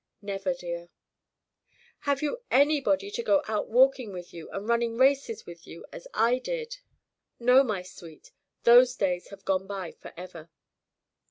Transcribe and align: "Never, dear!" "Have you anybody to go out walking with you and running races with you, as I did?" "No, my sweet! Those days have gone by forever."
"Never, 0.23 0.55
dear!" 0.55 0.89
"Have 1.99 2.23
you 2.23 2.41
anybody 2.49 3.11
to 3.11 3.21
go 3.21 3.43
out 3.47 3.69
walking 3.69 4.11
with 4.11 4.33
you 4.33 4.49
and 4.49 4.67
running 4.67 4.97
races 4.97 5.45
with 5.45 5.67
you, 5.67 5.85
as 5.91 6.07
I 6.11 6.39
did?" 6.39 6.79
"No, 7.39 7.63
my 7.63 7.83
sweet! 7.83 8.31
Those 8.63 8.95
days 8.95 9.27
have 9.27 9.45
gone 9.45 9.67
by 9.67 9.91
forever." 9.91 10.49